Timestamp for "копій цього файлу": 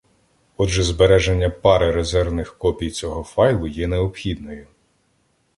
2.57-3.67